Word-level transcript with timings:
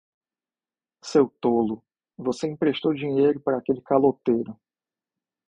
Seu 1.03 1.29
tolo, 1.39 1.85
você 2.17 2.47
emprestou 2.47 2.91
dinheiro 2.91 3.39
para 3.39 3.59
aquele 3.59 3.81
caloteiro. 3.81 4.59